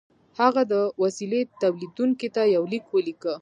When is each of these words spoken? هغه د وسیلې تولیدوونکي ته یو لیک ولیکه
هغه 0.39 0.61
د 0.73 0.73
وسیلې 1.03 1.41
تولیدوونکي 1.61 2.29
ته 2.35 2.41
یو 2.55 2.63
لیک 2.71 2.85
ولیکه 2.89 3.29